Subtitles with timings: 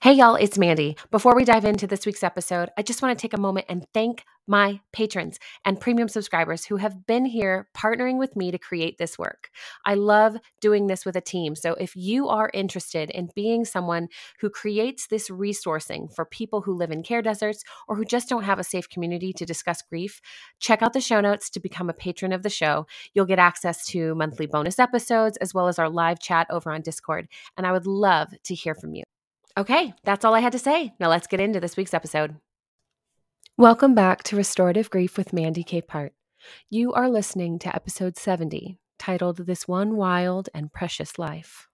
[0.00, 0.96] Hey, y'all, it's Mandy.
[1.10, 3.86] Before we dive into this week's episode, I just want to take a moment and
[3.92, 8.98] thank my patrons and premium subscribers who have been here partnering with me to create
[8.98, 9.50] this work.
[9.84, 11.54] I love doing this with a team.
[11.54, 14.08] So if you are interested in being someone
[14.40, 18.44] who creates this resourcing for people who live in care deserts or who just don't
[18.44, 20.20] have a safe community to discuss grief,
[20.58, 22.86] check out the show notes to become a patron of the show.
[23.14, 26.82] You'll get access to monthly bonus episodes as well as our live chat over on
[26.82, 27.28] Discord.
[27.56, 29.04] And I would love to hear from you.
[29.58, 30.94] Okay, that's all I had to say.
[30.98, 32.36] Now let's get into this week's episode.
[33.58, 36.12] Welcome back to Restorative Grief with Mandy Capehart.
[36.70, 41.68] You are listening to episode 70, titled This One Wild and Precious Life.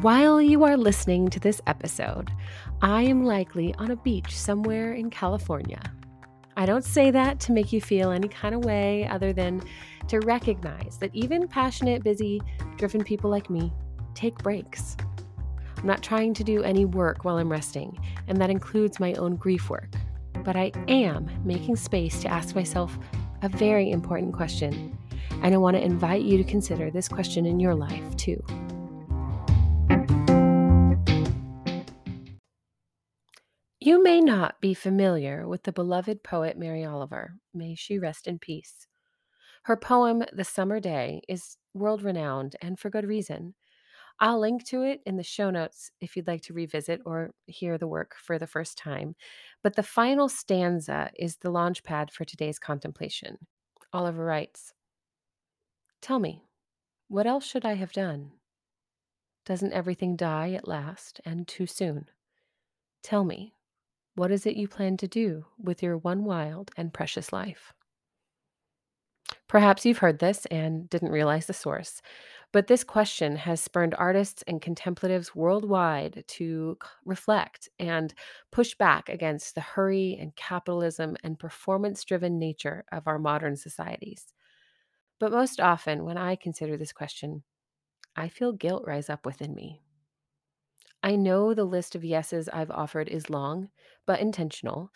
[0.00, 2.30] While you are listening to this episode,
[2.80, 5.82] I am likely on a beach somewhere in California.
[6.58, 9.62] I don't say that to make you feel any kind of way other than
[10.08, 12.40] to recognize that even passionate, busy,
[12.76, 13.72] driven people like me
[14.14, 14.96] take breaks.
[15.76, 19.36] I'm not trying to do any work while I'm resting, and that includes my own
[19.36, 19.92] grief work.
[20.44, 22.98] But I am making space to ask myself
[23.42, 24.96] a very important question,
[25.42, 28.42] and I want to invite you to consider this question in your life too.
[33.86, 37.36] You may not be familiar with the beloved poet Mary Oliver.
[37.54, 38.88] May she rest in peace.
[39.62, 43.54] Her poem, The Summer Day, is world renowned and for good reason.
[44.18, 47.78] I'll link to it in the show notes if you'd like to revisit or hear
[47.78, 49.14] the work for the first time.
[49.62, 53.38] But the final stanza is the launch pad for today's contemplation.
[53.92, 54.74] Oliver writes
[56.02, 56.42] Tell me,
[57.06, 58.32] what else should I have done?
[59.44, 62.06] Doesn't everything die at last and too soon?
[63.04, 63.52] Tell me,
[64.16, 67.72] what is it you plan to do with your one wild and precious life?
[69.48, 72.00] Perhaps you've heard this and didn't realize the source,
[72.52, 78.14] but this question has spurned artists and contemplatives worldwide to reflect and
[78.52, 84.32] push back against the hurry and capitalism and performance driven nature of our modern societies.
[85.20, 87.44] But most often, when I consider this question,
[88.16, 89.85] I feel guilt rise up within me.
[91.06, 93.68] I know the list of yeses I've offered is long,
[94.06, 94.90] but intentional,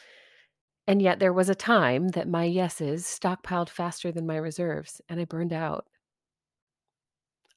[0.88, 5.20] and yet there was a time that my yeses stockpiled faster than my reserves, and
[5.20, 5.86] I burned out.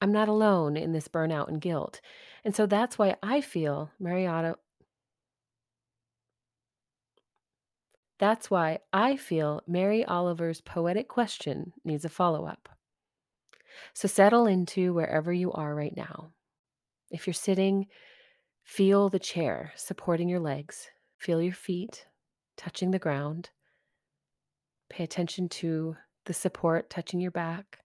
[0.00, 2.00] I'm not alone in this burnout and guilt.
[2.44, 4.54] And so that's why I feel Marietta.
[8.20, 12.68] That's why I feel Mary Oliver's poetic question needs a follow up.
[13.94, 16.30] So settle into wherever you are right now.
[17.10, 17.88] If you're sitting,
[18.64, 20.88] feel the chair supporting your legs,
[21.18, 22.06] feel your feet
[22.56, 23.50] touching the ground.
[24.88, 27.80] Pay attention to the support touching your back.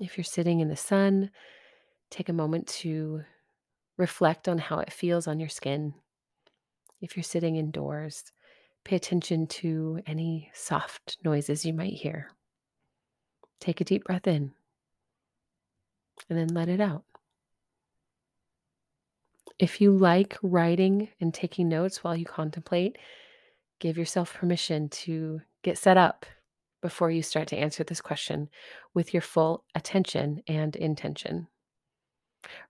[0.00, 1.30] If you're sitting in the sun,
[2.10, 3.22] take a moment to
[3.96, 5.94] reflect on how it feels on your skin.
[7.00, 8.24] If you're sitting indoors,
[8.84, 12.30] pay attention to any soft noises you might hear.
[13.60, 14.52] Take a deep breath in
[16.28, 17.04] and then let it out.
[19.58, 22.98] If you like writing and taking notes while you contemplate,
[23.80, 26.26] give yourself permission to get set up
[26.82, 28.50] before you start to answer this question
[28.92, 31.48] with your full attention and intention.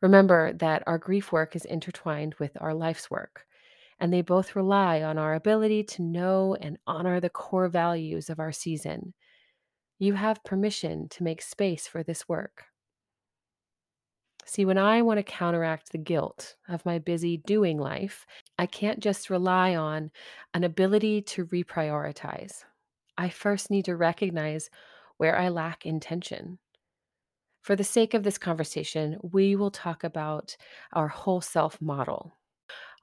[0.00, 3.46] Remember that our grief work is intertwined with our life's work,
[3.98, 8.38] and they both rely on our ability to know and honor the core values of
[8.38, 9.12] our season.
[9.98, 12.64] You have permission to make space for this work.
[14.48, 18.24] See, when I want to counteract the guilt of my busy doing life,
[18.60, 20.12] I can't just rely on
[20.54, 22.62] an ability to reprioritize.
[23.18, 24.70] I first need to recognize
[25.16, 26.58] where I lack intention.
[27.62, 30.56] For the sake of this conversation, we will talk about
[30.92, 32.32] our whole self model,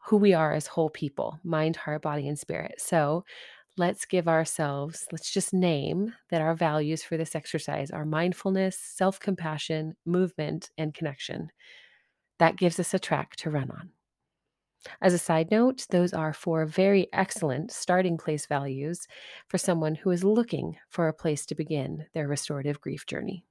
[0.05, 2.75] who we are as whole people mind, heart, body, and spirit.
[2.77, 3.25] So
[3.77, 9.19] let's give ourselves, let's just name that our values for this exercise are mindfulness, self
[9.19, 11.49] compassion, movement, and connection.
[12.39, 13.89] That gives us a track to run on.
[15.01, 19.07] As a side note, those are four very excellent starting place values
[19.47, 23.45] for someone who is looking for a place to begin their restorative grief journey.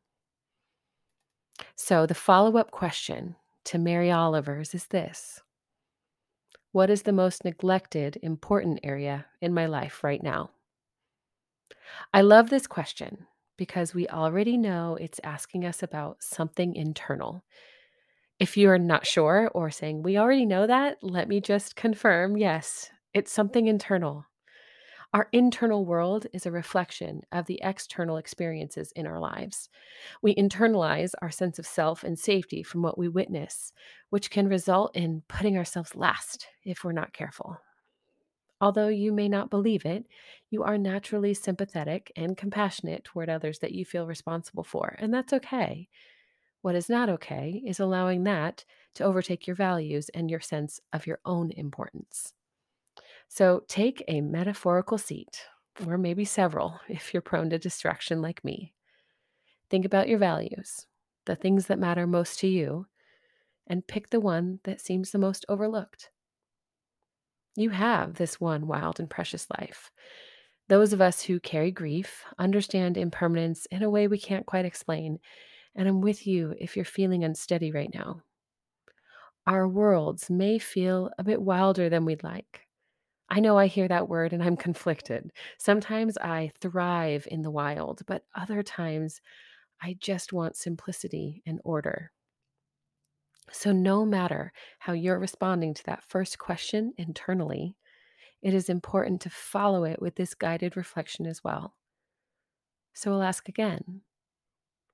[1.74, 5.40] So, the follow up question to Mary Oliver's is this
[6.72, 10.50] what is the most neglected, important area in my life right now?
[12.12, 13.26] I love this question
[13.58, 17.44] because we already know it's asking us about something internal.
[18.38, 22.90] If you're not sure or saying, we already know that, let me just confirm yes,
[23.12, 24.24] it's something internal.
[25.14, 29.68] Our internal world is a reflection of the external experiences in our lives.
[30.22, 33.74] We internalize our sense of self and safety from what we witness,
[34.08, 37.58] which can result in putting ourselves last if we're not careful.
[38.58, 40.06] Although you may not believe it,
[40.48, 45.34] you are naturally sympathetic and compassionate toward others that you feel responsible for, and that's
[45.34, 45.88] okay.
[46.62, 51.06] What is not okay is allowing that to overtake your values and your sense of
[51.06, 52.32] your own importance.
[53.34, 55.46] So take a metaphorical seat,
[55.86, 58.74] or maybe several if you're prone to distraction like me.
[59.70, 60.86] Think about your values,
[61.24, 62.88] the things that matter most to you,
[63.66, 66.10] and pick the one that seems the most overlooked.
[67.56, 69.90] You have this one wild and precious life.
[70.68, 75.20] Those of us who carry grief understand impermanence in a way we can't quite explain,
[75.74, 78.24] and I'm with you if you're feeling unsteady right now.
[79.46, 82.66] Our worlds may feel a bit wilder than we'd like.
[83.32, 85.32] I know I hear that word and I'm conflicted.
[85.58, 89.20] Sometimes I thrive in the wild, but other times
[89.82, 92.12] I just want simplicity and order.
[93.52, 97.76] So, no matter how you're responding to that first question internally,
[98.42, 101.76] it is important to follow it with this guided reflection as well.
[102.94, 104.00] So, I'll ask again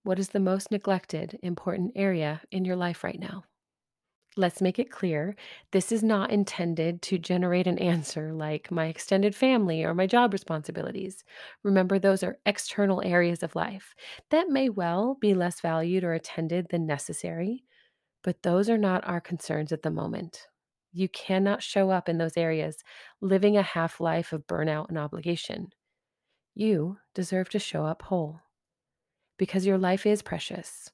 [0.02, 3.44] What is the most neglected, important area in your life right now?
[4.38, 5.35] Let's make it clear
[5.73, 10.32] this is not intended to generate an answer like my extended family or my job
[10.32, 11.25] responsibilities.
[11.64, 13.96] Remember, those are external areas of life
[14.31, 17.64] that may well be less valued or attended than necessary.
[18.23, 20.46] But those are not our concerns at the moment.
[20.93, 22.76] You cannot show up in those areas
[23.20, 25.70] living a half life of burnout and obligation.
[26.55, 28.38] You deserve to show up whole
[29.37, 30.93] because your life is precious,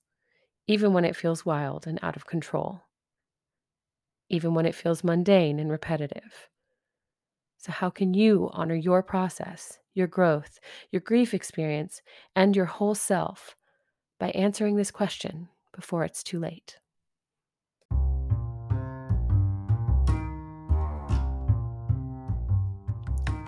[0.66, 2.80] even when it feels wild and out of control,
[4.28, 6.48] even when it feels mundane and repetitive.
[7.58, 10.58] So, how can you honor your process, your growth,
[10.90, 12.02] your grief experience,
[12.36, 13.56] and your whole self
[14.18, 16.78] by answering this question before it's too late?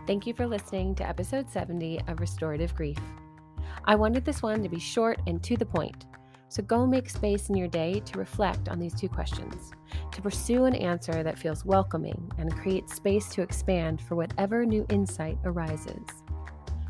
[0.07, 2.99] Thank you for listening to episode 70 of Restorative Grief.
[3.85, 6.07] I wanted this one to be short and to the point,
[6.49, 9.73] so go make space in your day to reflect on these two questions,
[10.13, 14.87] to pursue an answer that feels welcoming and creates space to expand for whatever new
[14.89, 16.07] insight arises.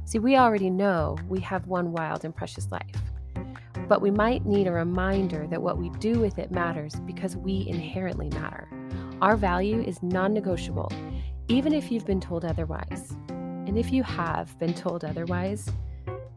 [0.04, 2.84] See, we already know we have one wild and precious life,
[3.88, 7.66] but we might need a reminder that what we do with it matters because we
[7.68, 8.68] inherently matter.
[9.20, 10.92] Our value is non negotiable
[11.48, 13.16] even if you've been told otherwise.
[13.28, 15.70] And if you have been told otherwise,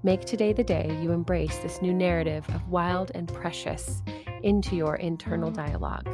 [0.04, 4.02] make today the day you embrace this new narrative of wild and precious
[4.44, 6.10] into your internal dialogue.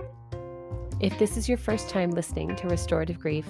[1.00, 3.48] If this is your first time listening to Restorative Grief,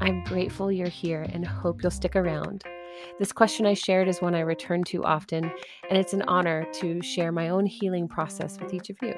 [0.00, 2.64] I'm grateful you're here and hope you'll stick around.
[3.18, 5.50] This question I shared is one I return to often,
[5.88, 9.14] and it's an honor to share my own healing process with each of you.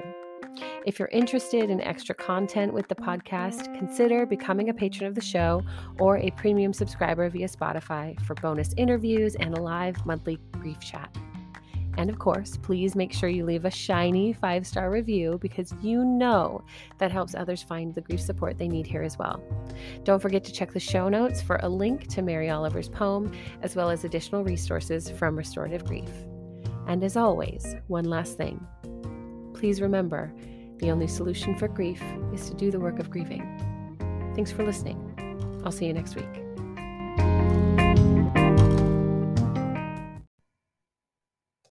[0.84, 5.20] If you're interested in extra content with the podcast, consider becoming a patron of the
[5.22, 5.62] show
[5.98, 11.16] or a premium subscriber via Spotify for bonus interviews and a live monthly grief chat.
[11.96, 16.04] And of course, please make sure you leave a shiny five star review because you
[16.04, 16.62] know
[16.98, 19.42] that helps others find the grief support they need here as well.
[20.02, 23.32] Don't forget to check the show notes for a link to Mary Oliver's poem,
[23.62, 26.10] as well as additional resources from Restorative Grief.
[26.88, 28.66] And as always, one last thing
[29.54, 30.30] please remember
[30.78, 32.02] the only solution for grief
[32.32, 33.42] is to do the work of grieving.
[34.34, 35.00] Thanks for listening.
[35.64, 36.43] I'll see you next week.